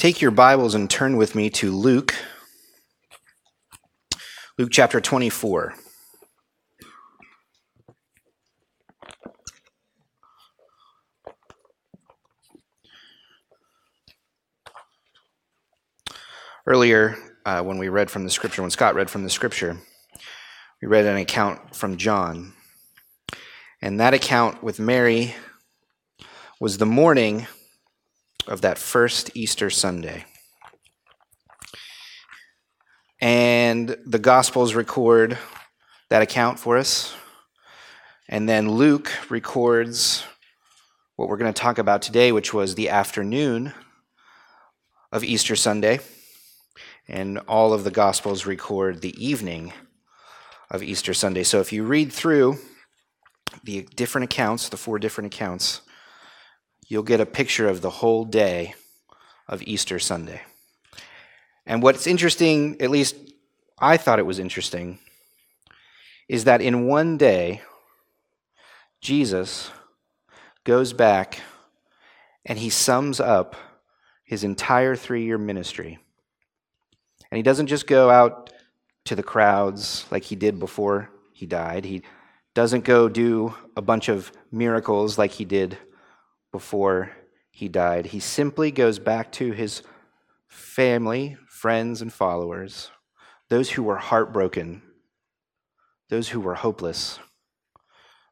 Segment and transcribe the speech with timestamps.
[0.00, 2.14] Take your Bibles and turn with me to Luke,
[4.56, 5.74] Luke chapter 24.
[16.66, 19.76] Earlier, uh, when we read from the scripture, when Scott read from the scripture,
[20.80, 22.54] we read an account from John.
[23.82, 25.34] And that account with Mary
[26.58, 27.46] was the morning
[28.50, 30.26] of that first Easter Sunday.
[33.20, 35.38] And the Gospels record
[36.08, 37.14] that account for us.
[38.28, 40.24] And then Luke records
[41.16, 43.72] what we're going to talk about today, which was the afternoon
[45.12, 46.00] of Easter Sunday.
[47.06, 49.72] And all of the Gospels record the evening
[50.70, 51.44] of Easter Sunday.
[51.44, 52.58] So if you read through
[53.62, 55.82] the different accounts, the four different accounts,
[56.90, 58.74] you'll get a picture of the whole day
[59.48, 60.42] of Easter Sunday.
[61.64, 63.14] And what's interesting, at least
[63.78, 64.98] I thought it was interesting,
[66.28, 67.62] is that in one day,
[69.00, 69.70] Jesus
[70.64, 71.40] goes back
[72.44, 73.54] and he sums up
[74.24, 76.00] his entire three year ministry.
[77.30, 78.52] And he doesn't just go out
[79.04, 81.84] to the crowds like he did before he died.
[81.84, 82.02] He
[82.52, 85.78] doesn't go do a bunch of miracles like he did
[86.52, 87.12] before
[87.50, 88.06] he died.
[88.06, 89.82] He simply goes back to his
[90.48, 92.90] family, friends, and followers,
[93.48, 94.82] those who were heartbroken,
[96.08, 97.18] those who were hopeless,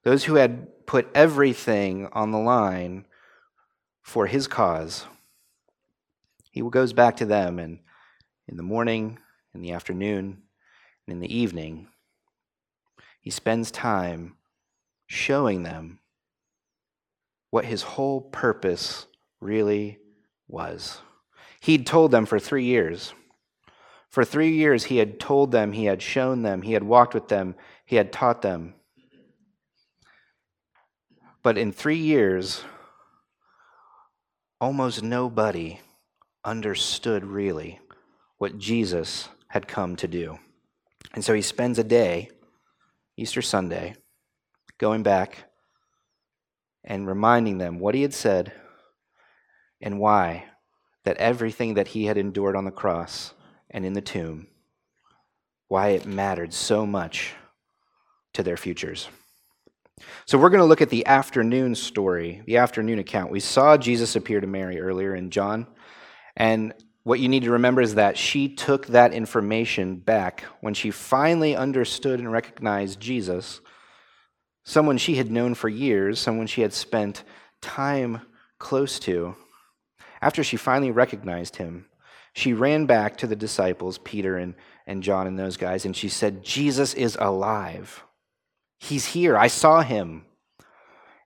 [0.03, 3.07] those who had put everything on the line
[4.03, 5.07] for his cause.
[6.51, 7.81] He goes back to them, and
[8.49, 9.19] in the morning,
[9.55, 10.43] in the afternoon,
[11.07, 11.89] and in the evening,
[13.21, 14.37] he spends time
[15.07, 16.01] showing them
[17.51, 19.07] what his whole purpose
[19.41, 19.99] really
[20.49, 21.01] was.
[21.61, 23.13] He'd told them for three years.
[24.09, 27.29] For three years, he had told them, he had shown them, he had walked with
[27.29, 27.55] them,
[27.85, 28.75] he had taught them.
[31.43, 32.63] But in three years,
[34.61, 35.81] almost nobody
[36.45, 37.81] understood really
[38.39, 40.39] what Jesus had come to do.
[41.15, 42.31] And so he spends a day,
[43.17, 43.95] Easter Sunday,
[44.79, 45.48] going back
[46.89, 48.51] and reminding them what he had said
[49.81, 50.47] and why
[51.05, 53.35] that everything that he had endured on the cross
[53.71, 54.49] and in the tomb,
[55.69, 57.35] why it mattered so much
[58.33, 59.09] to their futures.
[60.27, 63.31] So, we're going to look at the afternoon story, the afternoon account.
[63.31, 65.67] We saw Jesus appear to Mary earlier in John,
[66.37, 66.73] and
[67.03, 71.57] what you need to remember is that she took that information back when she finally
[71.57, 73.61] understood and recognized Jesus
[74.69, 77.25] someone she had known for years, someone she had spent
[77.63, 78.21] time
[78.59, 79.35] close to.
[80.21, 81.87] After she finally recognized him,
[82.35, 84.55] she ran back to the disciples, Peter and,
[84.87, 88.05] and John and those guys, and she said, Jesus is alive.
[88.79, 89.39] He's here.
[89.39, 90.27] I saw him.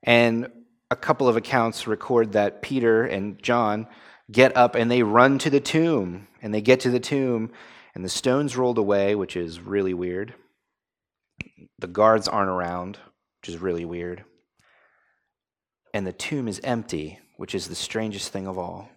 [0.04, 0.46] And
[0.92, 3.88] a couple of accounts record that Peter and John
[4.30, 6.28] get up and they run to the tomb.
[6.42, 7.50] And they get to the tomb,
[7.94, 10.34] and the stone's rolled away, which is really weird.
[11.80, 12.98] The guards aren't around
[13.42, 14.24] which is really weird.
[15.92, 18.88] And the tomb is empty, which is the strangest thing of all.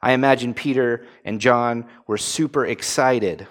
[0.00, 3.46] I imagine Peter and John were super excited.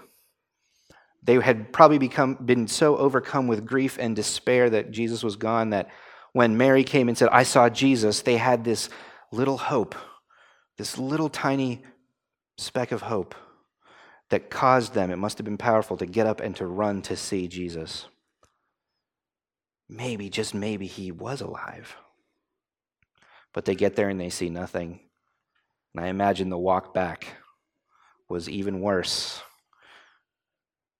[1.21, 5.69] They had probably become, been so overcome with grief and despair that Jesus was gone
[5.69, 5.89] that
[6.31, 8.89] when Mary came and said, I saw Jesus, they had this
[9.31, 9.93] little hope,
[10.79, 11.83] this little tiny
[12.57, 13.35] speck of hope
[14.31, 17.15] that caused them, it must have been powerful, to get up and to run to
[17.15, 18.07] see Jesus
[19.89, 21.95] maybe, just maybe, he was alive.
[23.53, 24.99] But they get there and they see nothing.
[25.93, 27.27] And I imagine the walk back
[28.27, 29.41] was even worse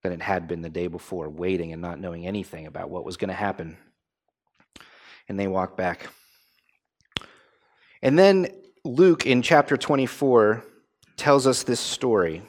[0.04, 3.18] than it had been the day before, waiting and not knowing anything about what was
[3.18, 3.78] going to happen.
[5.28, 6.08] And they walk back.
[8.02, 8.50] And then
[8.84, 10.64] Luke in chapter 24
[11.16, 12.42] tells us this story.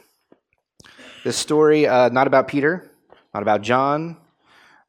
[1.22, 2.90] This story, uh, not about Peter,
[3.32, 4.16] not about John,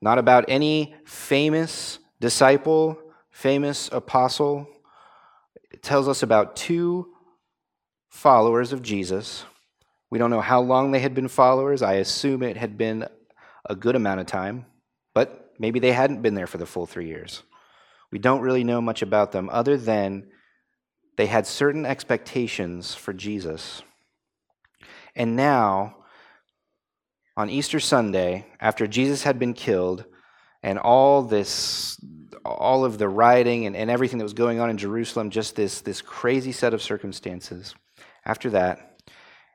[0.02, 2.98] not about any famous disciple,
[3.32, 4.68] famous apostle.
[5.72, 7.14] It tells us about two
[8.08, 9.46] followers of Jesus.
[10.10, 11.82] We don't know how long they had been followers.
[11.82, 13.08] I assume it had been
[13.70, 14.66] a good amount of time,
[15.14, 17.44] but maybe they hadn't been there for the full three years.
[18.12, 20.28] We don't really know much about them other than
[21.18, 23.82] they had certain expectations for Jesus.
[25.16, 25.98] And now
[27.38, 30.06] on Easter Sunday, after Jesus had been killed,
[30.64, 32.00] and all this,
[32.44, 35.82] all of the rioting and, and everything that was going on in Jerusalem, just this,
[35.82, 37.76] this crazy set of circumstances,
[38.26, 39.02] After that,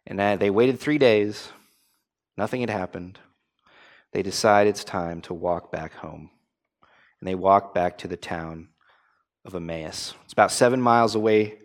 [0.06, 1.50] and they waited three days,
[2.36, 3.18] nothing had happened.
[4.12, 6.30] They decide it's time to walk back home.
[7.20, 8.68] And they walk back to the town
[9.44, 10.14] of Emmaus.
[10.24, 11.58] It's about seven miles away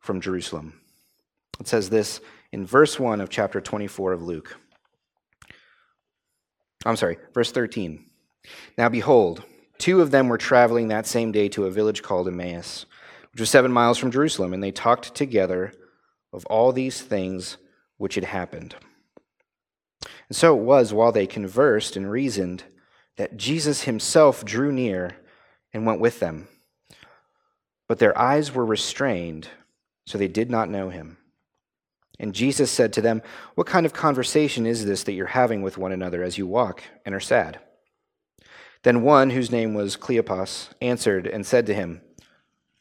[0.00, 0.80] from Jerusalem.
[1.60, 2.20] It says this
[2.52, 4.56] in verse 1 of chapter 24 of Luke.
[6.84, 8.04] I'm sorry, verse 13.
[8.76, 9.42] Now behold,
[9.78, 12.86] two of them were traveling that same day to a village called Emmaus,
[13.32, 15.72] which was seven miles from Jerusalem, and they talked together
[16.32, 17.56] of all these things
[17.96, 18.74] which had happened.
[20.28, 22.64] And so it was while they conversed and reasoned
[23.16, 25.16] that Jesus himself drew near
[25.72, 26.48] and went with them.
[27.88, 29.48] But their eyes were restrained,
[30.06, 31.18] so they did not know him.
[32.18, 33.22] And Jesus said to them,
[33.54, 36.82] What kind of conversation is this that you're having with one another as you walk
[37.04, 37.60] and are sad?
[38.82, 42.02] Then one, whose name was Cleopas, answered and said to him,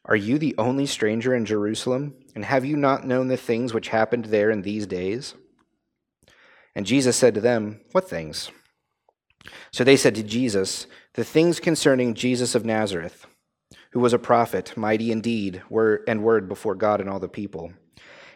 [0.06, 2.16] Are you the only stranger in Jerusalem?
[2.36, 5.34] And have you not known the things which happened there in these days?
[6.76, 8.52] And Jesus said to them, What things?
[9.72, 13.26] So they said to Jesus, The things concerning Jesus of Nazareth,
[13.92, 15.64] who was a prophet, mighty indeed,
[16.08, 17.74] and word before God and all the people,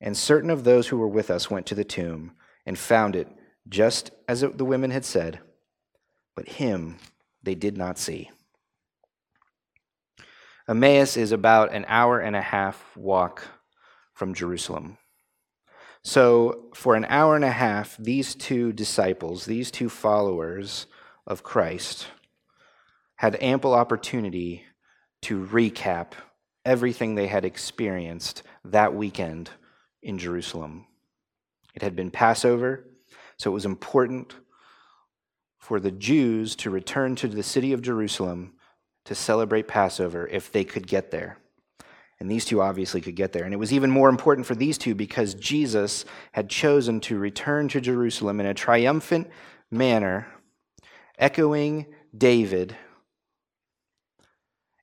[0.00, 2.32] And certain of those who were with us went to the tomb
[2.64, 3.28] and found it
[3.68, 5.40] just as the women had said,
[6.34, 6.98] but him
[7.42, 8.30] they did not see.
[10.68, 13.44] Emmaus is about an hour and a half walk
[14.12, 14.98] from Jerusalem.
[16.02, 20.86] So, for an hour and a half, these two disciples, these two followers
[21.26, 22.08] of Christ,
[23.16, 24.64] had ample opportunity
[25.22, 26.12] to recap
[26.64, 29.50] everything they had experienced that weekend
[30.06, 30.86] in Jerusalem.
[31.74, 32.84] It had been Passover,
[33.36, 34.36] so it was important
[35.58, 38.52] for the Jews to return to the city of Jerusalem
[39.04, 41.38] to celebrate Passover if they could get there.
[42.20, 43.44] And these two obviously could get there.
[43.44, 47.66] And it was even more important for these two because Jesus had chosen to return
[47.68, 49.28] to Jerusalem in a triumphant
[49.72, 50.28] manner,
[51.18, 51.86] echoing
[52.16, 52.76] David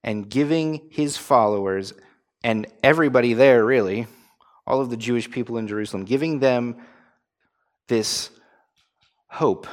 [0.04, 1.94] and giving his followers
[2.44, 4.06] and everybody there, really,
[4.66, 6.78] all of the Jewish people in Jerusalem, giving them
[7.88, 8.30] this
[9.28, 9.68] hope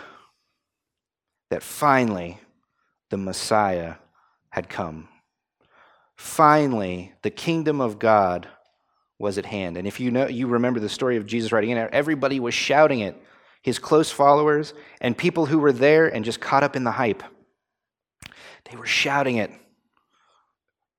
[1.51, 2.39] that finally
[3.11, 3.95] the Messiah
[4.51, 5.09] had come.
[6.17, 8.49] Finally, the kingdom of God
[9.19, 9.77] was at hand.
[9.77, 13.01] And if you know you remember the story of Jesus riding in, everybody was shouting
[13.01, 13.17] it.
[13.63, 17.23] His close followers and people who were there and just caught up in the hype.
[18.71, 19.51] They were shouting it.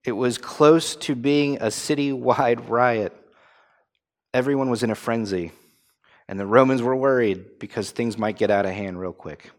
[0.03, 3.15] It was close to being a citywide riot.
[4.33, 5.51] Everyone was in a frenzy,
[6.27, 9.51] and the Romans were worried because things might get out of hand real quick.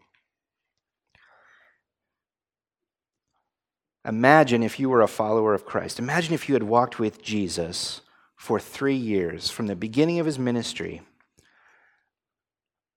[4.05, 5.99] Imagine if you were a follower of Christ.
[5.99, 8.01] Imagine if you had walked with Jesus
[8.35, 11.01] for three years, from the beginning of his ministry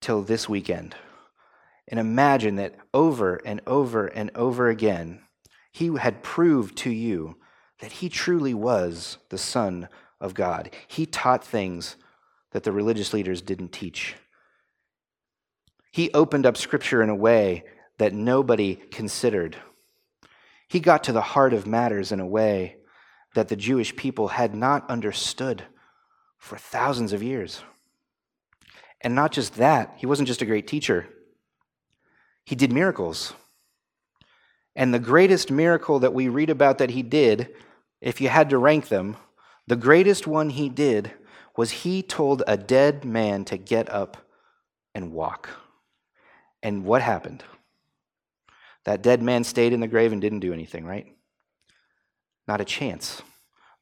[0.01, 0.97] till this weekend.
[1.87, 5.21] And imagine that over and over and over again,
[5.71, 7.37] he had proved to you
[7.81, 9.89] that he truly was the Son
[10.21, 10.71] of God.
[10.89, 11.97] He taught things
[12.53, 14.15] that the religious leaders didn't teach.
[15.93, 17.65] He opened up Scripture in a way
[17.99, 19.57] that nobody considered.
[20.69, 22.77] He got to the heart of matters in a way
[23.35, 25.63] that the Jewish people had not understood
[26.39, 27.63] for thousands of years.
[29.01, 31.07] And not just that, he wasn't just a great teacher,
[32.45, 33.35] he did miracles.
[34.75, 37.55] And the greatest miracle that we read about that he did,
[38.03, 39.17] if you had to rank them,
[39.67, 41.13] the greatest one he did
[41.57, 44.17] was he told a dead man to get up
[44.95, 45.49] and walk.
[46.63, 47.43] And what happened?
[48.85, 51.07] That dead man stayed in the grave and didn't do anything, right?
[52.47, 53.23] Not a chance.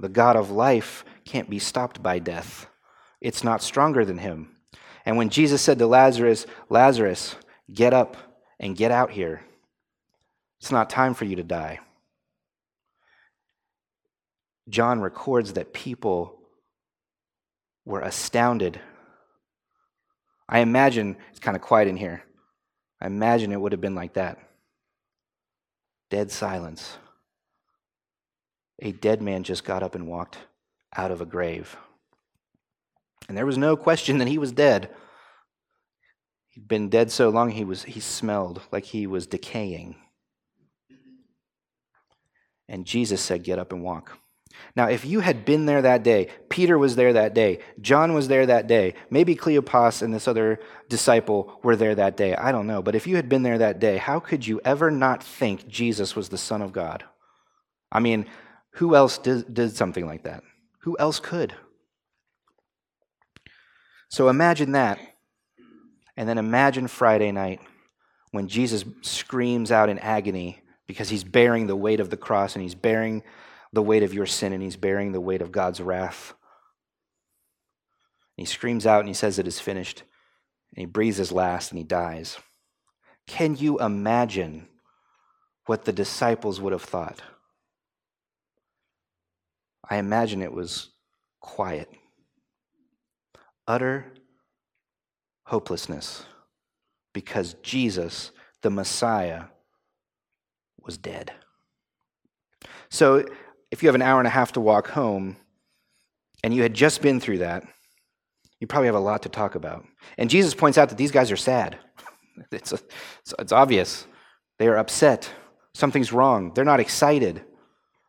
[0.00, 2.66] The God of life can't be stopped by death,
[3.20, 4.50] it's not stronger than him.
[5.06, 7.36] And when Jesus said to Lazarus, Lazarus,
[7.72, 8.16] get up
[8.58, 9.42] and get out here,
[10.60, 11.80] it's not time for you to die.
[14.68, 16.38] John records that people
[17.84, 18.80] were astounded.
[20.48, 22.24] I imagine, it's kind of quiet in here.
[23.00, 24.38] I imagine it would have been like that
[26.10, 26.96] dead silence.
[28.80, 30.38] A dead man just got up and walked
[30.96, 31.76] out of a grave.
[33.28, 34.90] And there was no question that he was dead.
[36.50, 39.96] He'd been dead so long he was he smelled like he was decaying.
[42.68, 44.18] And Jesus said, "Get up and walk."
[44.76, 48.28] Now, if you had been there that day, Peter was there that day, John was
[48.28, 52.34] there that day, maybe Cleopas and this other disciple were there that day.
[52.34, 52.82] I don't know.
[52.82, 56.16] But if you had been there that day, how could you ever not think Jesus
[56.16, 57.04] was the Son of God?
[57.92, 58.26] I mean,
[58.72, 60.42] who else did, did something like that?
[60.80, 61.54] Who else could?
[64.08, 64.98] So imagine that.
[66.16, 67.60] And then imagine Friday night
[68.30, 72.62] when Jesus screams out in agony because he's bearing the weight of the cross and
[72.62, 73.22] he's bearing
[73.74, 76.32] the weight of your sin and he's bearing the weight of God's wrath.
[78.36, 80.04] And he screams out and he says it is finished.
[80.74, 82.38] And he breathes his last and he dies.
[83.26, 84.68] Can you imagine
[85.66, 87.20] what the disciples would have thought?
[89.88, 90.90] I imagine it was
[91.40, 91.90] quiet,
[93.66, 94.12] utter
[95.46, 96.24] hopelessness,
[97.12, 98.30] because Jesus,
[98.62, 99.44] the Messiah,
[100.82, 101.32] was dead.
[102.88, 103.26] So
[103.74, 105.36] if you have an hour and a half to walk home
[106.44, 107.64] and you had just been through that,
[108.60, 109.84] you probably have a lot to talk about.
[110.16, 111.78] And Jesus points out that these guys are sad.
[112.50, 112.80] It's, a,
[113.20, 114.08] it's, it's obvious.
[114.58, 115.30] They are upset.
[115.72, 116.52] Something's wrong.
[116.52, 117.44] They're not excited.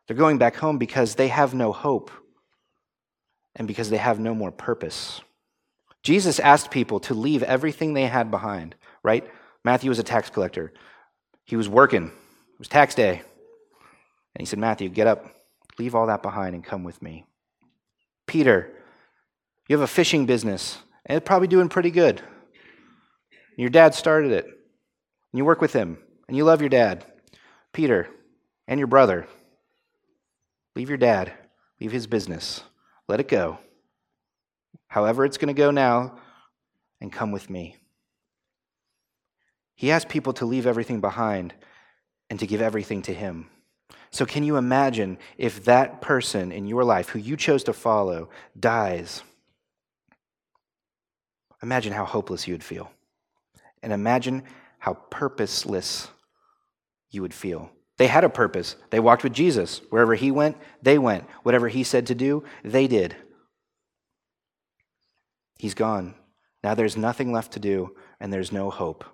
[0.06, 2.10] They're going back home because they have no hope
[3.54, 5.20] and because they have no more purpose.
[6.02, 9.24] Jesus asked people to leave everything they had behind, right?
[9.64, 10.72] Matthew was a tax collector.
[11.44, 12.06] He was working.
[12.08, 13.22] It was tax day.
[14.34, 15.35] And he said, Matthew, get up,
[15.78, 17.24] Leave all that behind and come with me.
[18.26, 18.72] Peter,
[19.68, 22.22] you have a fishing business, and it's probably doing pretty good.
[23.56, 24.54] Your dad started it, and
[25.34, 27.04] you work with him, and you love your dad.
[27.72, 28.08] Peter,
[28.68, 29.26] and your brother,
[30.74, 31.32] leave your dad,
[31.80, 32.62] leave his business,
[33.08, 33.58] let it go.
[34.88, 36.18] However, it's going to go now,
[37.00, 37.76] and come with me.
[39.74, 41.54] He asked people to leave everything behind
[42.30, 43.50] and to give everything to him.
[44.10, 48.30] So, can you imagine if that person in your life who you chose to follow
[48.58, 49.22] dies?
[51.62, 52.90] Imagine how hopeless you would feel.
[53.82, 54.44] And imagine
[54.78, 56.08] how purposeless
[57.10, 57.70] you would feel.
[57.98, 58.76] They had a purpose.
[58.90, 59.80] They walked with Jesus.
[59.90, 61.24] Wherever he went, they went.
[61.42, 63.16] Whatever he said to do, they did.
[65.58, 66.14] He's gone.
[66.62, 69.04] Now there's nothing left to do, and there's no hope.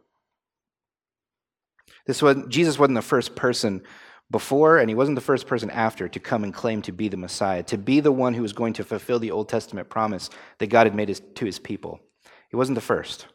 [2.06, 3.82] This was, Jesus wasn't the first person
[4.30, 7.16] before, and he wasn't the first person after to come and claim to be the
[7.16, 10.68] Messiah, to be the one who was going to fulfill the Old Testament promise that
[10.68, 12.00] God had made his, to his people.
[12.48, 13.26] He wasn't the first.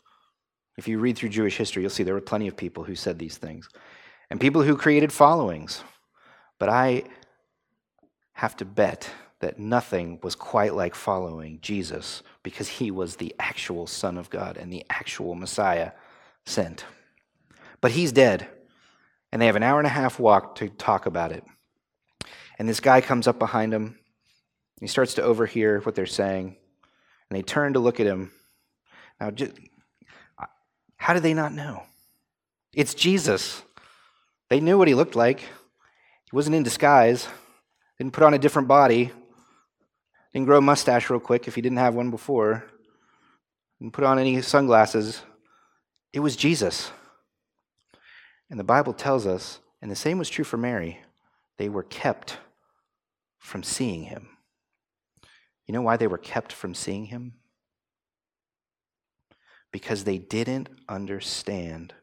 [0.77, 3.19] If you read through Jewish history, you'll see there were plenty of people who said
[3.19, 3.69] these things,
[4.29, 5.83] and people who created followings.
[6.59, 7.03] But I
[8.33, 13.85] have to bet that nothing was quite like following Jesus because he was the actual
[13.85, 15.91] Son of God and the actual Messiah
[16.45, 16.85] sent.
[17.81, 18.47] But he's dead
[19.31, 21.43] and they have an hour and a half walk to talk about it.
[22.59, 23.99] And this guy comes up behind him.
[24.79, 26.55] He starts to overhear what they're saying,
[27.29, 28.31] and they turn to look at him.
[29.19, 29.53] Now, just,
[30.97, 31.83] how did they not know?
[32.73, 33.63] It's Jesus.
[34.49, 35.39] They knew what he looked like.
[35.39, 37.27] He wasn't in disguise,
[37.97, 39.11] didn't put on a different body,
[40.33, 42.65] didn't grow a mustache real quick if he didn't have one before,
[43.79, 45.21] didn't put on any sunglasses.
[46.13, 46.91] It was Jesus.
[48.49, 50.99] And the Bible tells us, and the same was true for Mary,
[51.57, 52.37] they were kept
[53.37, 54.29] from seeing him.
[55.65, 57.33] You know why they were kept from seeing him?
[59.71, 61.93] Because they didn't understand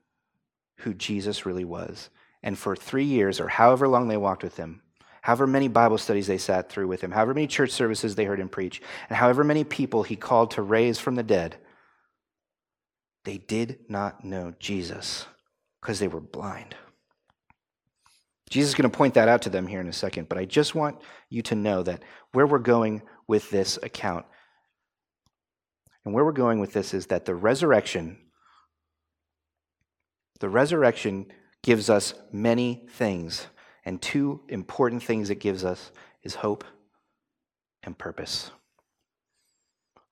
[0.79, 2.11] who Jesus really was.
[2.43, 4.83] And for three years, or however long they walked with him,
[5.23, 8.41] however many Bible studies they sat through with him, however many church services they heard
[8.41, 11.57] him preach, and however many people he called to raise from the dead,
[13.25, 15.25] they did not know Jesus
[15.85, 16.75] because they were blind.
[18.49, 20.47] Jesus is going to point that out to them here in a second, but I
[20.47, 20.97] just want
[21.29, 24.25] you to know that where we're going with this account,
[26.05, 28.17] and where we're going with this is that the resurrection,
[30.41, 31.27] the resurrection
[31.63, 33.47] gives us many things,
[33.85, 36.65] and two important things it gives us is hope
[37.83, 38.51] and purpose.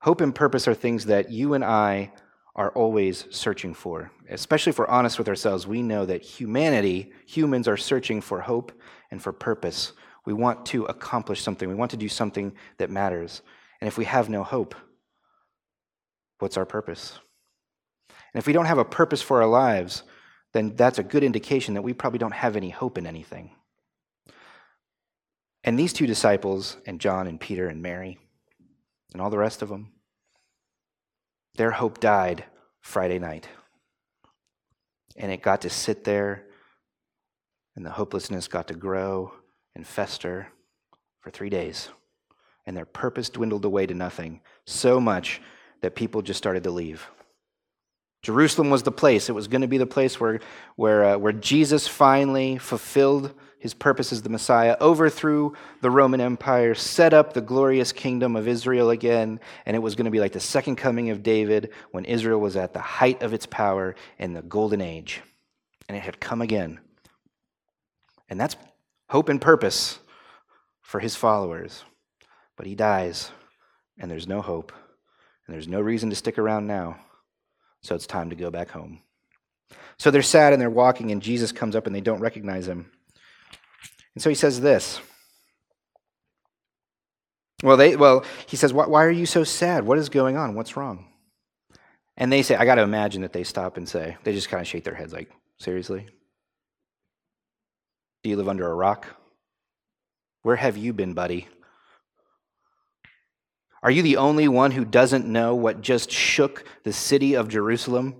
[0.01, 2.11] Hope and purpose are things that you and I
[2.55, 4.11] are always searching for.
[4.29, 8.71] Especially if we're honest with ourselves, we know that humanity, humans, are searching for hope
[9.11, 9.93] and for purpose.
[10.25, 13.41] We want to accomplish something, we want to do something that matters.
[13.81, 14.75] And if we have no hope,
[16.39, 17.19] what's our purpose?
[18.09, 20.03] And if we don't have a purpose for our lives,
[20.53, 23.51] then that's a good indication that we probably don't have any hope in anything.
[25.63, 28.19] And these two disciples, and John and Peter and Mary,
[29.13, 29.92] and all the rest of them,
[31.55, 32.45] Their hope died
[32.81, 33.47] Friday night.
[35.15, 36.45] And it got to sit there,
[37.75, 39.31] and the hopelessness got to grow
[39.75, 40.47] and fester
[41.19, 41.89] for three days.
[42.65, 45.41] And their purpose dwindled away to nothing, so much
[45.81, 47.07] that people just started to leave.
[48.23, 49.29] Jerusalem was the place.
[49.29, 50.39] It was going to be the place where,
[50.77, 53.33] where, uh, where Jesus finally fulfilled
[53.63, 58.45] his purpose as the Messiah, overthrew the Roman Empire, set up the glorious kingdom of
[58.45, 62.03] Israel again, and it was going to be like the second coming of David when
[62.03, 65.21] Israel was at the height of its power in the golden age.
[65.87, 66.81] And it had come again.
[68.29, 68.57] And that's
[69.07, 69.97] hope and purpose
[70.81, 71.85] for his followers.
[72.57, 73.31] But he dies,
[73.97, 74.73] and there's no hope,
[75.47, 76.97] and there's no reason to stick around now.
[77.81, 78.99] So it's time to go back home.
[79.97, 82.91] So they're sad and they're walking, and Jesus comes up and they don't recognize him.
[84.15, 84.99] And so he says this.
[87.63, 89.85] Well, they, well he says, why, why are you so sad?
[89.85, 90.53] What is going on?
[90.53, 91.07] What's wrong?
[92.17, 94.61] And they say, I got to imagine that they stop and say, they just kind
[94.61, 96.07] of shake their heads like, seriously?
[98.23, 99.07] Do you live under a rock?
[100.43, 101.47] Where have you been, buddy?
[103.81, 108.15] Are you the only one who doesn't know what just shook the city of Jerusalem?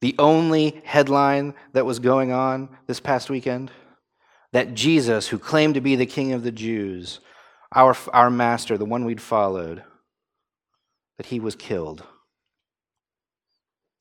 [0.00, 3.70] The only headline that was going on this past weekend?
[4.54, 7.18] That Jesus, who claimed to be the King of the Jews,
[7.74, 9.82] our, our master, the one we'd followed,
[11.16, 12.04] that he was killed.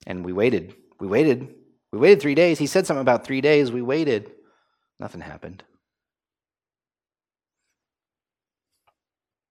[0.06, 0.76] And we waited.
[1.00, 1.56] We waited.
[1.92, 2.60] We waited three days.
[2.60, 3.72] He said something about three days.
[3.72, 4.32] We waited.
[5.00, 5.64] Nothing happened.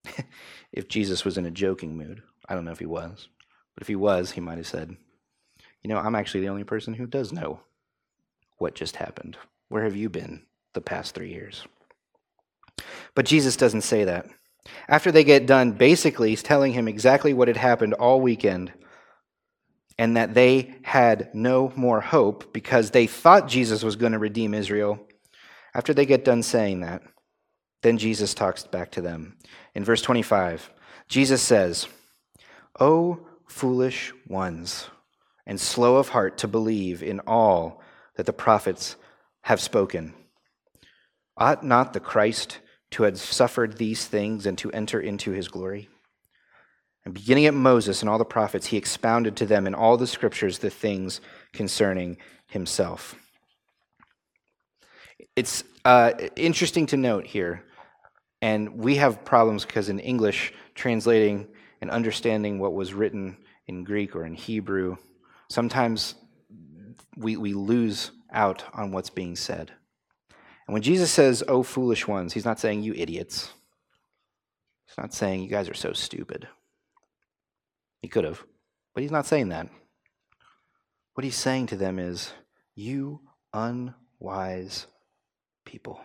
[0.72, 3.26] if Jesus was in a joking mood, I don't know if he was,
[3.74, 4.96] but if he was, he might have said,
[5.82, 7.58] You know, I'm actually the only person who does know
[8.58, 9.36] what just happened.
[9.68, 10.42] Where have you been?
[10.74, 11.66] The past three years.
[13.14, 14.26] But Jesus doesn't say that.
[14.88, 18.72] After they get done, basically, he's telling him exactly what had happened all weekend
[19.98, 24.54] and that they had no more hope because they thought Jesus was going to redeem
[24.54, 24.98] Israel.
[25.74, 27.02] After they get done saying that,
[27.82, 29.36] then Jesus talks back to them.
[29.74, 30.70] In verse 25,
[31.08, 31.88] Jesus says,
[32.80, 34.88] O foolish ones,
[35.46, 37.82] and slow of heart to believe in all
[38.16, 38.96] that the prophets
[39.42, 40.14] have spoken.
[41.42, 42.60] Ought not the Christ
[42.92, 45.88] to have suffered these things and to enter into his glory?
[47.04, 50.06] And beginning at Moses and all the prophets, he expounded to them in all the
[50.06, 51.20] scriptures the things
[51.52, 53.16] concerning himself.
[55.34, 57.64] It's uh, interesting to note here,
[58.40, 61.48] and we have problems because in English, translating
[61.80, 64.96] and understanding what was written in Greek or in Hebrew,
[65.50, 66.14] sometimes
[67.16, 69.72] we, we lose out on what's being said.
[70.66, 73.52] And when Jesus says, Oh, foolish ones, he's not saying, You idiots.
[74.86, 76.48] He's not saying, You guys are so stupid.
[78.00, 78.42] He could have,
[78.94, 79.68] but he's not saying that.
[81.14, 82.32] What he's saying to them is,
[82.74, 83.20] You
[83.52, 84.86] unwise
[85.64, 86.00] people.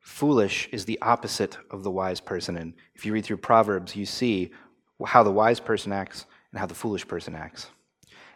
[0.00, 2.56] Foolish is the opposite of the wise person.
[2.56, 4.52] And if you read through Proverbs, you see
[5.04, 7.70] how the wise person acts and how the foolish person acts.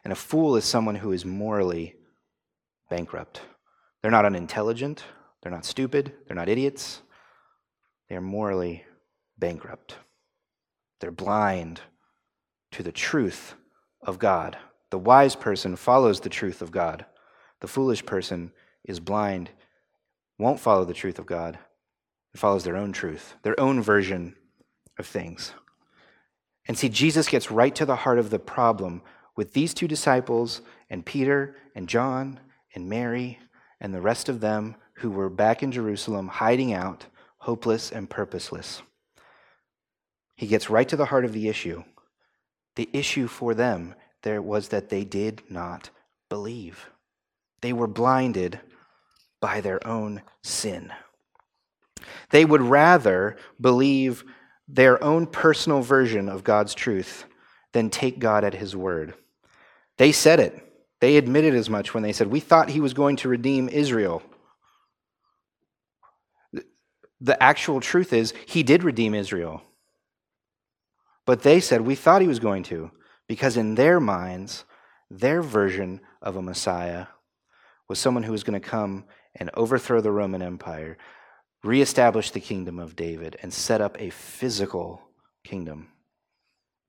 [0.04, 1.96] And a fool is someone who is morally
[2.92, 3.40] bankrupt.
[4.02, 5.02] They're not unintelligent,
[5.40, 7.00] they're not stupid, they're not idiots.
[8.10, 8.84] They're morally
[9.38, 9.96] bankrupt.
[11.00, 11.80] They're blind
[12.72, 13.54] to the truth
[14.02, 14.58] of God.
[14.90, 17.06] The wise person follows the truth of God.
[17.60, 18.52] The foolish person
[18.84, 19.48] is blind,
[20.38, 21.58] won't follow the truth of God,
[22.34, 24.36] and follows their own truth, their own version
[24.98, 25.54] of things.
[26.68, 29.00] And see, Jesus gets right to the heart of the problem
[29.34, 32.38] with these two disciples and Peter and John
[32.74, 33.38] and Mary
[33.80, 37.06] and the rest of them who were back in Jerusalem hiding out,
[37.38, 38.82] hopeless and purposeless.
[40.36, 41.82] He gets right to the heart of the issue.
[42.76, 45.90] The issue for them there was that they did not
[46.28, 46.88] believe.
[47.60, 48.60] They were blinded
[49.40, 50.92] by their own sin.
[52.30, 54.24] They would rather believe
[54.68, 57.24] their own personal version of God's truth
[57.72, 59.14] than take God at his word.
[59.98, 60.71] They said it.
[61.02, 64.22] They admitted as much when they said, We thought he was going to redeem Israel.
[67.20, 69.62] The actual truth is, he did redeem Israel.
[71.26, 72.92] But they said, We thought he was going to,
[73.26, 74.64] because in their minds,
[75.10, 77.06] their version of a Messiah
[77.88, 80.98] was someone who was going to come and overthrow the Roman Empire,
[81.64, 85.02] reestablish the kingdom of David, and set up a physical
[85.42, 85.88] kingdom.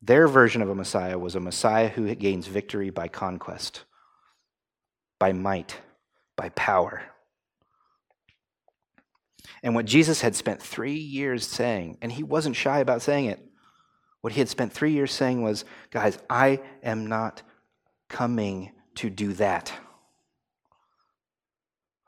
[0.04, 3.86] Their version of a Messiah was a Messiah who gains victory by conquest
[5.24, 5.80] by might,
[6.36, 7.02] by power.
[9.64, 13.40] And what Jesus had spent three years saying, and he wasn't shy about saying it,
[14.20, 17.42] What he had spent three years saying was, guys, I am not
[18.10, 19.72] coming to do that.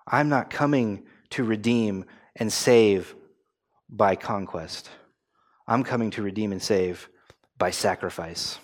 [0.06, 2.04] I'm not coming to redeem
[2.36, 3.15] and save
[3.89, 4.89] by conquest.
[5.65, 7.08] I'm coming to redeem and save
[7.58, 8.60] by sacrifice.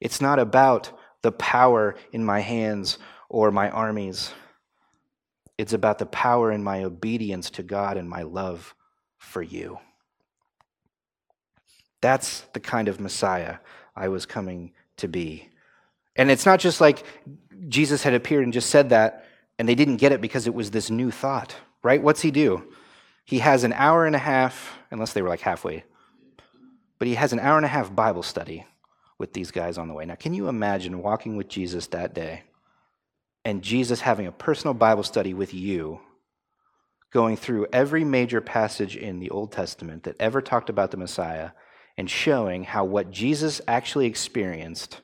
[0.00, 0.90] It's not about
[1.22, 4.32] the power in my hands or my armies.
[5.56, 8.74] It's about the power in my obedience to God and my love
[9.18, 9.78] for you.
[12.00, 13.56] That's the kind of Messiah
[13.96, 15.48] I was coming to be.
[16.16, 17.04] And it's not just like
[17.68, 19.24] Jesus had appeared and just said that,
[19.58, 22.02] and they didn't get it because it was this new thought, right?
[22.02, 22.64] What's he do?
[23.24, 25.84] He has an hour and a half, unless they were like halfway,
[26.98, 28.66] but he has an hour and a half Bible study
[29.18, 30.04] with these guys on the way.
[30.04, 32.42] Now, can you imagine walking with Jesus that day
[33.44, 36.00] and Jesus having a personal Bible study with you,
[37.12, 41.50] going through every major passage in the Old Testament that ever talked about the Messiah
[41.96, 45.00] and showing how what Jesus actually experienced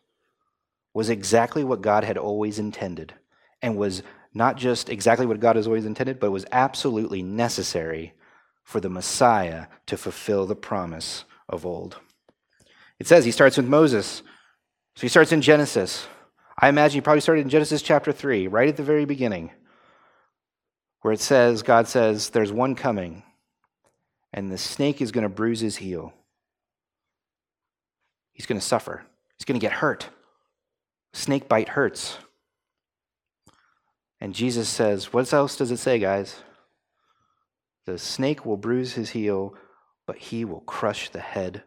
[0.93, 3.15] was exactly what God had always intended
[3.63, 4.03] and was
[4.35, 8.15] not just exactly what God has always intended, but was absolutely necessary
[8.65, 11.99] for the Messiah to fulfill the promise of old.
[12.99, 14.23] It says he starts with Moses.
[14.95, 16.07] So he starts in Genesis.
[16.63, 19.51] I imagine he probably started in Genesis chapter 3, right at the very beginning,
[21.01, 23.23] where it says, God says, There's one coming,
[24.35, 26.13] and the snake is going to bruise his heel.
[28.35, 29.03] He's going to suffer,
[29.39, 30.09] he's going to get hurt.
[31.13, 32.19] Snake bite hurts.
[34.21, 36.43] And Jesus says, What else does it say, guys?
[37.87, 39.55] The snake will bruise his heel,
[40.07, 41.63] but he will crush the head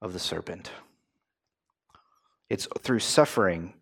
[0.00, 0.72] of the serpent.
[2.50, 3.74] It's through suffering,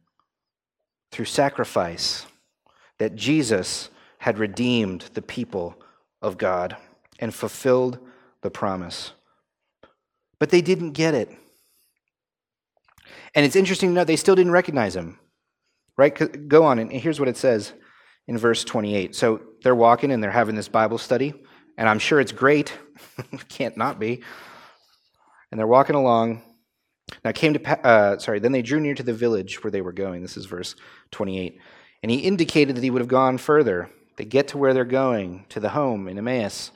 [1.10, 2.26] through sacrifice,
[2.98, 5.80] that Jesus had redeemed the people
[6.22, 6.76] of God
[7.18, 7.98] and fulfilled
[8.42, 9.12] the promise.
[10.38, 11.30] But they didn't get it.
[13.34, 15.18] And it's interesting to note they still didn't recognize him.
[15.96, 16.48] Right?
[16.48, 17.72] Go on, and here's what it says
[18.26, 19.14] in verse 28.
[19.14, 21.34] So they're walking and they're having this Bible study,
[21.76, 22.72] and I'm sure it's great.
[23.48, 24.22] Can't not be.
[25.50, 26.42] And they're walking along.
[27.24, 28.38] Now came to uh, sorry.
[28.38, 30.22] Then they drew near to the village where they were going.
[30.22, 30.74] This is verse
[31.10, 31.58] 28.
[32.02, 33.90] And he indicated that he would have gone further.
[34.16, 36.70] They get to where they're going, to the home in Emmaus.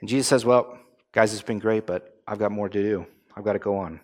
[0.00, 0.78] And Jesus says, Well,
[1.12, 3.06] guys, it's been great, but I've got more to do.
[3.36, 4.00] I've got to go on.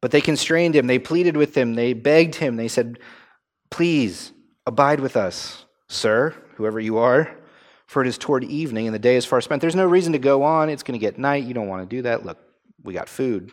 [0.00, 0.86] But they constrained him.
[0.86, 1.74] They pleaded with him.
[1.74, 2.56] They begged him.
[2.56, 2.98] They said,
[3.70, 4.32] Please
[4.66, 7.34] abide with us Sir, whoever you are,
[7.86, 9.60] for it is toward evening and the day is far spent.
[9.60, 10.68] There's no reason to go on.
[10.68, 11.44] It's going to get night.
[11.44, 12.26] You don't want to do that.
[12.26, 12.38] Look,
[12.82, 13.52] we got food,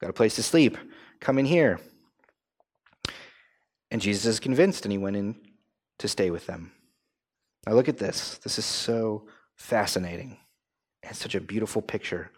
[0.00, 0.76] got a place to sleep.
[1.20, 1.80] Come in here.
[3.90, 5.36] And Jesus is convinced and he went in
[5.98, 6.72] to stay with them.
[7.66, 8.38] Now, look at this.
[8.38, 10.38] This is so fascinating.
[11.02, 12.30] It's such a beautiful picture.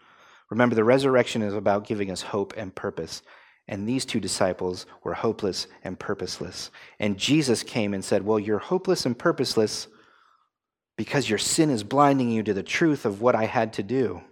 [0.51, 3.23] Remember, the resurrection is about giving us hope and purpose.
[3.69, 6.71] And these two disciples were hopeless and purposeless.
[6.99, 9.87] And Jesus came and said, Well, you're hopeless and purposeless
[10.97, 14.23] because your sin is blinding you to the truth of what I had to do.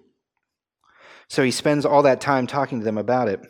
[1.28, 3.40] So he spends all that time talking to them about it.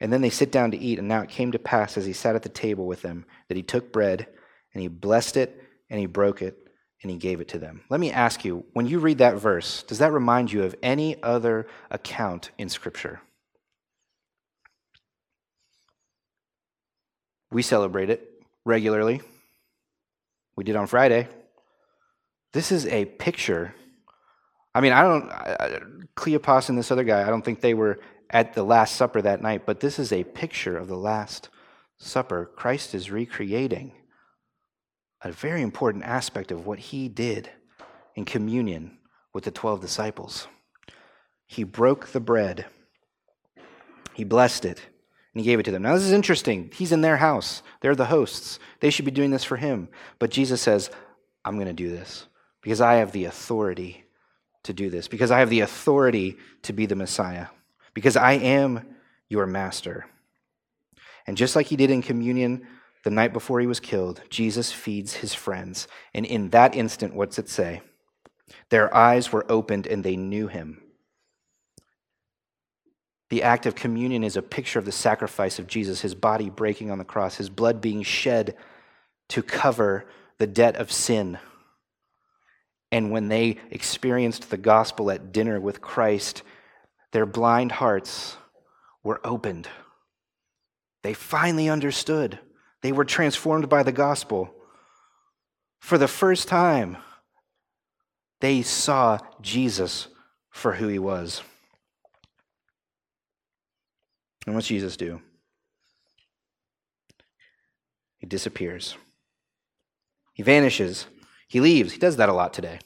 [0.00, 0.98] And then they sit down to eat.
[0.98, 3.56] And now it came to pass as he sat at the table with them that
[3.56, 4.26] he took bread
[4.74, 6.58] and he blessed it and he broke it
[7.02, 7.82] and he gave it to them.
[7.88, 11.22] Let me ask you when you read that verse, does that remind you of any
[11.22, 13.20] other account in Scripture?
[17.50, 18.28] We celebrate it
[18.64, 19.22] regularly.
[20.56, 21.28] We did on Friday.
[22.52, 23.74] This is a picture.
[24.76, 25.80] I mean, I don't, I,
[26.16, 29.40] Cleopas and this other guy, I don't think they were at the Last Supper that
[29.40, 31.48] night, but this is a picture of the Last
[31.96, 32.50] Supper.
[32.56, 33.92] Christ is recreating
[35.22, 37.48] a very important aspect of what he did
[38.16, 38.98] in communion
[39.32, 40.46] with the 12 disciples.
[41.46, 42.66] He broke the bread,
[44.12, 44.82] he blessed it,
[45.32, 45.84] and he gave it to them.
[45.84, 46.70] Now, this is interesting.
[46.74, 48.58] He's in their house, they're the hosts.
[48.80, 49.88] They should be doing this for him.
[50.18, 50.90] But Jesus says,
[51.46, 52.26] I'm going to do this
[52.60, 54.02] because I have the authority
[54.66, 57.46] to do this, because I have the authority to be the Messiah,
[57.94, 58.86] because I am
[59.28, 60.06] your master.
[61.26, 62.66] And just like he did in communion
[63.02, 65.88] the night before he was killed, Jesus feeds his friends.
[66.14, 67.82] And in that instant, what's it say?
[68.70, 70.82] Their eyes were opened and they knew him.
[73.30, 76.92] The act of communion is a picture of the sacrifice of Jesus, his body breaking
[76.92, 78.56] on the cross, his blood being shed
[79.30, 80.06] to cover
[80.38, 81.38] the debt of sin.
[82.92, 86.42] And when they experienced the gospel at dinner with Christ,
[87.12, 88.36] their blind hearts
[89.02, 89.68] were opened.
[91.02, 92.38] They finally understood.
[92.82, 94.54] They were transformed by the gospel.
[95.80, 96.96] For the first time,
[98.40, 100.08] they saw Jesus
[100.50, 101.42] for who he was.
[104.46, 105.20] And what's Jesus do?
[108.18, 108.96] He disappears.
[110.34, 111.06] He vanishes.
[111.48, 111.92] He leaves.
[111.92, 112.78] He does that a lot today.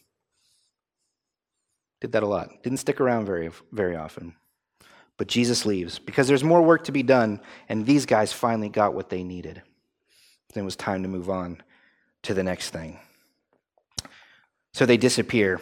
[2.01, 2.62] Did that a lot.
[2.62, 4.35] Didn't stick around very, very often.
[5.16, 8.94] But Jesus leaves because there's more work to be done, and these guys finally got
[8.94, 9.62] what they needed.
[10.55, 11.62] Then it was time to move on
[12.23, 12.99] to the next thing.
[14.73, 15.61] So they disappear.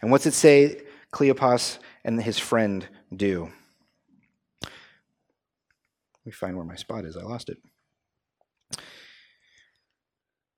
[0.00, 3.52] And what's it say Cleopas and his friend do?
[4.62, 7.16] Let me find where my spot is.
[7.16, 7.58] I lost it.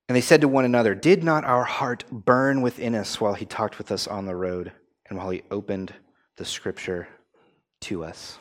[0.08, 3.46] And they said to one another, Did not our heart burn within us while he
[3.46, 4.72] talked with us on the road
[5.08, 5.94] and while he opened
[6.36, 7.08] the scripture
[7.82, 8.38] to us?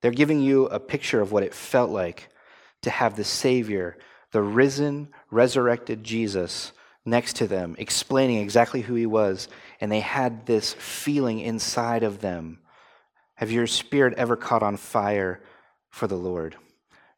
[0.00, 2.28] They're giving you a picture of what it felt like
[2.82, 3.96] to have the Savior,
[4.32, 6.72] the risen, resurrected Jesus,
[7.04, 9.48] next to them, explaining exactly who he was.
[9.80, 12.58] And they had this feeling inside of them.
[13.36, 15.40] Have your spirit ever caught on fire
[15.88, 16.56] for the Lord?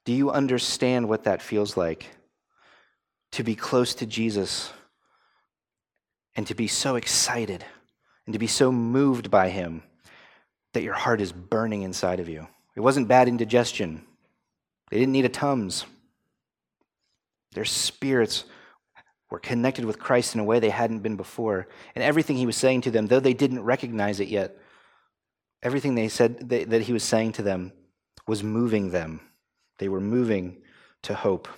[0.04, 2.06] Do you understand what that feels like?
[3.32, 4.72] To be close to Jesus
[6.34, 7.64] and to be so excited
[8.26, 9.82] and to be so moved by him
[10.72, 12.46] that your heart is burning inside of you.
[12.74, 14.04] It wasn't bad indigestion.
[14.90, 15.86] They didn't need a Tums.
[17.54, 18.44] Their spirits
[19.30, 21.68] were connected with Christ in a way they hadn't been before.
[21.94, 24.56] And everything he was saying to them, though they didn't recognize it yet,
[25.62, 27.72] everything they said that he was saying to them
[28.26, 29.20] was moving them.
[29.78, 30.58] They were moving
[31.02, 31.48] to hope.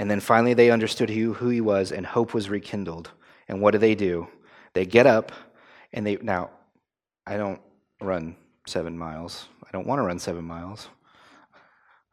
[0.00, 3.10] And then finally they understood who, who he was, and hope was rekindled.
[3.48, 4.28] And what do they do?
[4.72, 5.30] They get up
[5.92, 6.16] and they.
[6.16, 6.48] Now,
[7.26, 7.60] I don't
[8.00, 8.34] run
[8.66, 9.46] seven miles.
[9.62, 10.88] I don't want to run seven miles.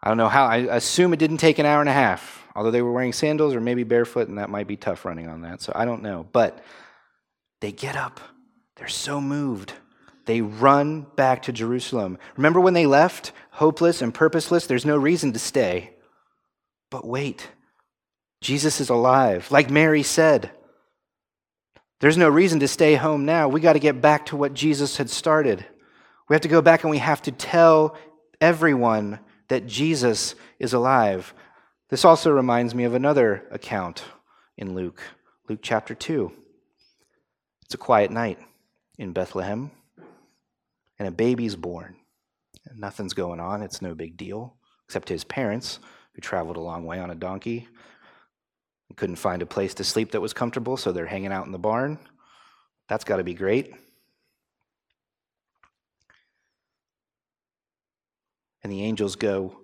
[0.03, 0.47] I don't know how.
[0.47, 3.55] I assume it didn't take an hour and a half, although they were wearing sandals
[3.55, 5.61] or maybe barefoot, and that might be tough running on that.
[5.61, 6.27] So I don't know.
[6.33, 6.61] But
[7.61, 8.19] they get up.
[8.75, 9.71] They're so moved.
[10.25, 12.17] They run back to Jerusalem.
[12.35, 14.67] Remember when they left, hopeless and purposeless?
[14.67, 15.93] There's no reason to stay.
[16.89, 17.47] But wait,
[18.41, 19.51] Jesus is alive.
[19.51, 20.51] Like Mary said,
[21.99, 23.47] there's no reason to stay home now.
[23.47, 25.65] We got to get back to what Jesus had started.
[26.29, 27.97] We have to go back and we have to tell
[28.39, 31.33] everyone that Jesus is alive.
[31.89, 34.03] This also reminds me of another account
[34.57, 35.01] in Luke,
[35.49, 36.31] Luke chapter 2.
[37.63, 38.39] It's a quiet night
[38.97, 39.71] in Bethlehem,
[40.99, 41.95] and a baby's born.
[42.75, 45.79] nothing's going on, it's no big deal, except his parents,
[46.13, 47.67] who traveled a long way on a donkey,
[48.95, 51.59] couldn't find a place to sleep that was comfortable, so they're hanging out in the
[51.59, 51.99] barn.
[52.87, 53.73] That's got to be great.
[58.63, 59.57] And the angels go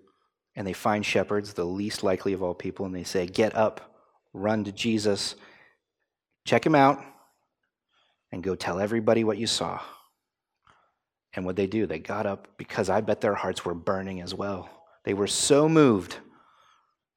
[0.56, 3.98] and they find shepherds, the least likely of all people, and they say, Get up,
[4.34, 5.36] run to Jesus,
[6.46, 7.04] check him out,
[8.32, 9.80] and go tell everybody what you saw.
[11.36, 14.36] And what they do, they got up because I bet their hearts were burning as
[14.36, 14.70] well.
[15.04, 16.18] They were so moved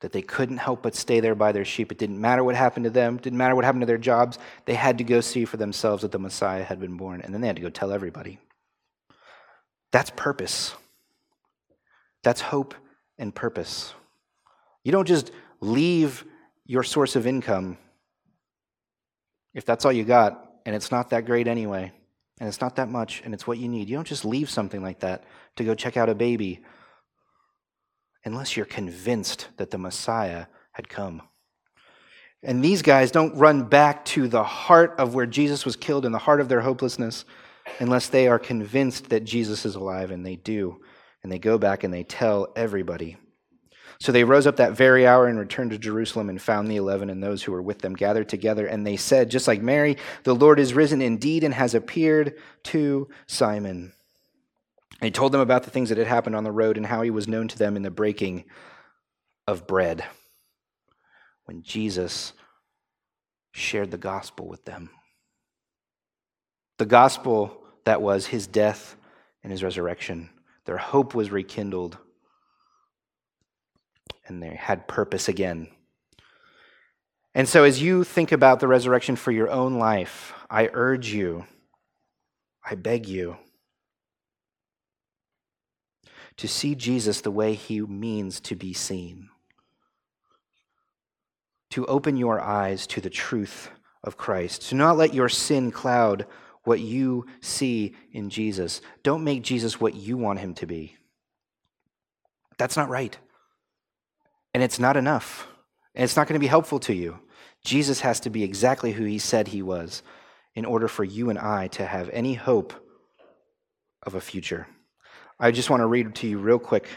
[0.06, 1.90] that they couldn't help but stay there by their sheep.
[1.90, 4.38] It didn't matter what happened to them, didn't matter what happened to their jobs.
[4.64, 7.40] They had to go see for themselves that the Messiah had been born, and then
[7.40, 8.38] they had to go tell everybody.
[9.90, 10.76] That's purpose.
[12.22, 12.76] That's hope
[13.18, 13.94] and purpose.
[14.84, 16.24] You don't just leave
[16.66, 17.76] your source of income
[19.54, 21.90] if that's all you got, and it's not that great anyway,
[22.38, 23.88] and it's not that much, and it's what you need.
[23.88, 25.24] You don't just leave something like that
[25.56, 26.62] to go check out a baby
[28.26, 31.22] unless you're convinced that the Messiah had come.
[32.42, 36.12] And these guys don't run back to the heart of where Jesus was killed, in
[36.12, 37.24] the heart of their hopelessness,
[37.78, 40.80] unless they are convinced that Jesus is alive, and they do.
[41.22, 43.16] And they go back and they tell everybody.
[43.98, 47.10] So they rose up that very hour and returned to Jerusalem and found the eleven
[47.10, 48.66] and those who were with them gathered together.
[48.66, 52.34] And they said, just like Mary, the Lord is risen indeed and has appeared
[52.64, 53.92] to Simon.
[55.00, 57.10] He told them about the things that had happened on the road and how he
[57.10, 58.44] was known to them in the breaking
[59.46, 60.04] of bread
[61.44, 62.32] when Jesus
[63.52, 64.90] shared the gospel with them.
[66.78, 68.96] The gospel that was his death
[69.42, 70.30] and his resurrection.
[70.64, 71.98] Their hope was rekindled
[74.26, 75.68] and they had purpose again.
[77.34, 81.46] And so, as you think about the resurrection for your own life, I urge you,
[82.64, 83.36] I beg you,
[86.38, 89.30] to see Jesus the way he means to be seen,
[91.70, 93.70] to open your eyes to the truth
[94.04, 96.26] of Christ, to not let your sin cloud
[96.64, 98.80] what you see in Jesus.
[99.02, 100.96] Don't make Jesus what you want him to be.
[102.58, 103.16] That's not right.
[104.52, 105.46] And it's not enough.
[105.94, 107.18] And it's not going to be helpful to you.
[107.64, 110.02] Jesus has to be exactly who he said he was
[110.54, 112.72] in order for you and I to have any hope
[114.02, 114.66] of a future.
[115.38, 116.88] I just want to read to you real quick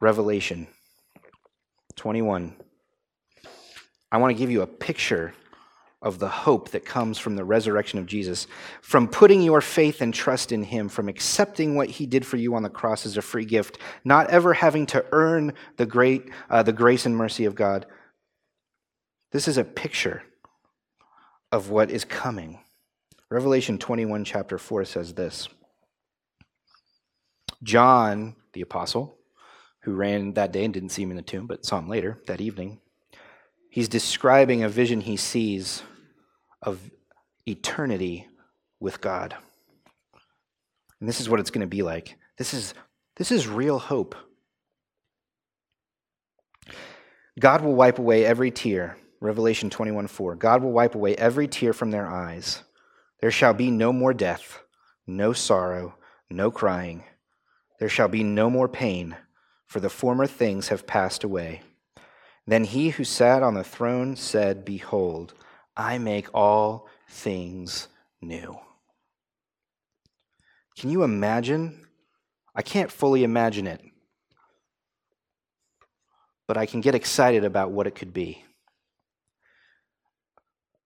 [0.00, 0.66] Revelation
[1.96, 2.54] 21.
[4.12, 5.32] I want to give you a picture
[6.02, 8.46] of the hope that comes from the resurrection of Jesus,
[8.82, 12.54] from putting your faith and trust in Him, from accepting what He did for you
[12.54, 16.62] on the cross as a free gift, not ever having to earn the great, uh,
[16.62, 17.86] the grace and mercy of God.
[19.32, 20.22] This is a picture
[21.50, 22.60] of what is coming.
[23.30, 25.48] Revelation 21, chapter 4 says this
[27.62, 29.16] John, the apostle,
[29.80, 32.18] who ran that day and didn't see him in the tomb, but saw him later
[32.26, 32.80] that evening,
[33.70, 35.82] he's describing a vision he sees
[36.62, 36.90] of
[37.46, 38.28] eternity
[38.78, 39.34] with God.
[41.00, 42.16] And this is what it's going to be like.
[42.36, 42.74] This is,
[43.16, 44.14] this is real hope.
[47.38, 48.96] God will wipe away every tear.
[49.20, 50.34] Revelation 21 4.
[50.36, 52.62] God will wipe away every tear from their eyes.
[53.20, 54.60] There shall be no more death,
[55.06, 55.96] no sorrow,
[56.30, 57.04] no crying.
[57.80, 59.16] There shall be no more pain,
[59.66, 61.62] for the former things have passed away.
[62.46, 65.32] Then he who sat on the throne said, Behold,
[65.76, 67.88] I make all things
[68.20, 68.58] new.
[70.76, 71.86] Can you imagine?
[72.54, 73.80] I can't fully imagine it,
[76.46, 78.44] but I can get excited about what it could be.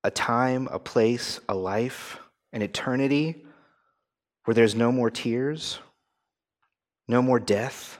[0.04, 2.18] A time, a place, a life,
[2.52, 3.46] an eternity
[4.44, 5.78] where there's no more tears,
[7.08, 7.98] no more death,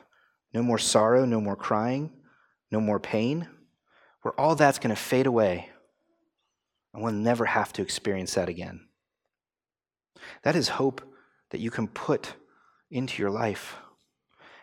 [0.52, 2.10] no more sorrow, no more crying,
[2.70, 3.48] no more pain,
[4.22, 5.70] where all that's going to fade away
[6.94, 8.80] and we'll never have to experience that again.
[10.44, 11.02] That is hope
[11.50, 12.34] that you can put
[12.90, 13.76] into your life.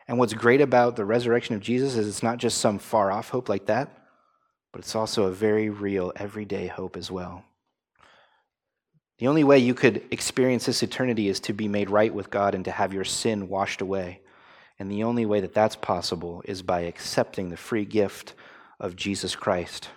[0.08, 3.30] And what's great about the resurrection of Jesus is it's not just some far off
[3.30, 4.08] hope like that,
[4.72, 7.44] but it's also a very real, everyday hope as well.
[9.20, 12.56] The only way you could experience this eternity is to be made right with God
[12.56, 14.21] and to have your sin washed away.
[14.82, 18.34] And the only way that that's possible is by accepting the free gift
[18.80, 19.90] of Jesus Christ.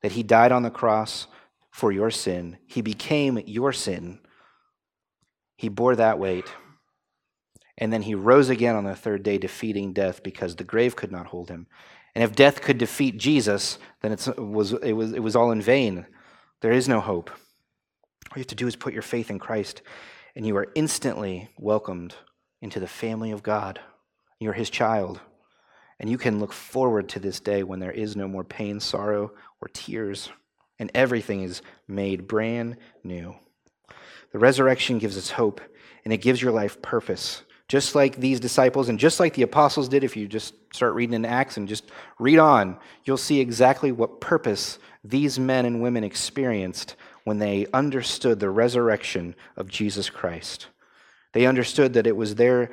[0.00, 1.26] That he died on the cross
[1.70, 2.56] for your sin.
[2.66, 4.18] He became your sin.
[5.58, 6.46] He bore that weight.
[7.76, 11.12] And then he rose again on the third day, defeating death because the grave could
[11.12, 11.66] not hold him.
[12.14, 15.60] And if death could defeat Jesus, then it was, it, was, it was all in
[15.60, 16.06] vain.
[16.62, 17.28] There is no hope.
[17.28, 19.82] All you have to do is put your faith in Christ,
[20.34, 22.14] and you are instantly welcomed
[22.62, 23.80] into the family of God.
[24.40, 25.20] You're his child.
[26.00, 29.32] And you can look forward to this day when there is no more pain, sorrow,
[29.60, 30.30] or tears
[30.80, 33.36] and everything is made brand new.
[34.32, 35.60] The resurrection gives us hope,
[36.04, 37.42] and it gives your life purpose.
[37.68, 41.14] Just like these disciples, and just like the apostles did, if you just start reading
[41.14, 41.84] in Acts and just
[42.18, 48.40] read on, you'll see exactly what purpose these men and women experienced when they understood
[48.40, 50.68] the resurrection of Jesus Christ.
[51.32, 52.70] They understood that it was their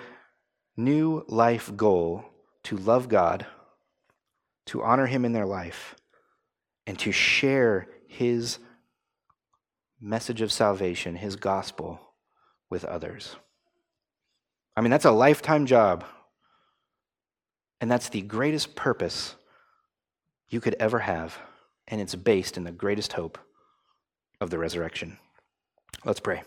[0.78, 2.24] new life goal
[2.63, 3.46] to love God,
[4.68, 5.96] to honor Him in their life,
[6.86, 8.60] and to share his
[10.00, 12.00] message of salvation, his gospel,
[12.70, 13.36] with others.
[14.76, 16.06] I mean, that's a lifetime job.
[17.80, 19.36] And that's the greatest purpose
[20.50, 21.38] you could ever have.
[21.88, 23.38] And it's based in the greatest hope
[24.42, 25.18] of the resurrection.
[26.06, 26.44] Let's pray.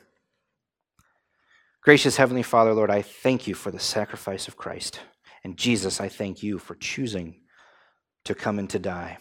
[1.83, 5.01] Gracious Heavenly Father, Lord, I thank you for the sacrifice of Christ.
[5.45, 7.37] And Jesus, I thank you for choosing
[8.25, 9.16] to come and to die,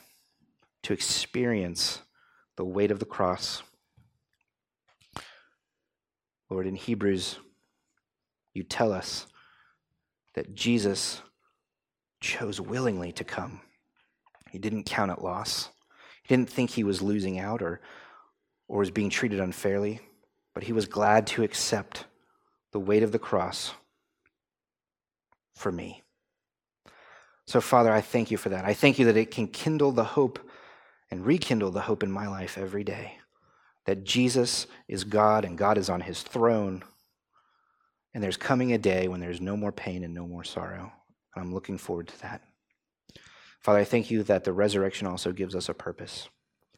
[0.84, 2.02] to experience
[2.58, 3.64] the weight of the cross.
[6.50, 7.38] Lord, in Hebrews,
[8.54, 9.26] you tell us
[10.34, 11.22] that Jesus
[12.20, 13.62] chose willingly to come.
[14.52, 15.70] He didn't count it loss.
[16.24, 17.80] He didn't think he was losing out or,
[18.68, 20.02] or was being treated unfairly,
[20.54, 22.04] but he was glad to accept
[22.72, 23.74] the weight of the cross
[25.56, 26.04] for me.
[27.46, 28.66] So, Father, I thank you for that.
[28.66, 30.40] I thank you that it can kindle the hope
[31.10, 33.18] and rekindle the hope in my life every day
[33.86, 36.84] that Jesus is God and God is on his throne.
[38.14, 40.92] And there's coming a day when there's no more pain and no more sorrow.
[41.34, 42.44] And I'm looking forward to that.
[43.62, 46.30] Father, I thank you that the resurrection also gives us a purpose,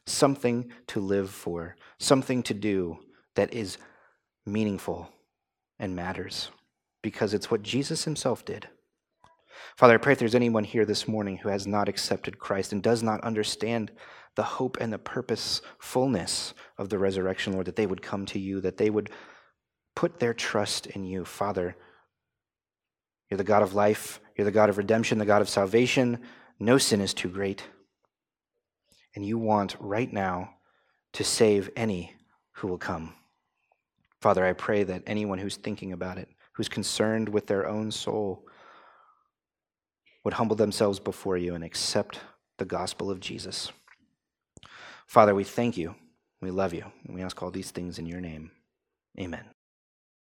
[0.06, 2.98] something to live for, something to do
[3.34, 3.76] that is
[4.46, 5.10] meaningful
[5.82, 6.48] and matters
[7.02, 8.68] because it's what Jesus himself did.
[9.76, 12.82] Father, I pray if there's anyone here this morning who has not accepted Christ and
[12.82, 13.90] does not understand
[14.36, 18.60] the hope and the purposefulness of the resurrection, Lord, that they would come to you,
[18.60, 19.10] that they would
[19.96, 21.24] put their trust in you.
[21.24, 21.76] Father,
[23.28, 26.20] you're the God of life, you're the God of redemption, the God of salvation.
[26.60, 27.64] No sin is too great.
[29.16, 30.54] And you want right now
[31.14, 32.14] to save any
[32.52, 33.14] who will come.
[34.22, 38.46] Father, I pray that anyone who's thinking about it, who's concerned with their own soul
[40.24, 42.20] would humble themselves before you and accept
[42.56, 43.72] the gospel of Jesus.
[45.08, 45.96] Father, we thank you.
[46.40, 46.84] We love you.
[47.04, 48.52] And we ask all these things in your name.
[49.18, 49.44] Amen.